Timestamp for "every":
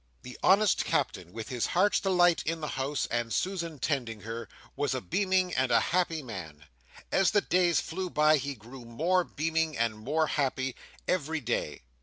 11.07-11.39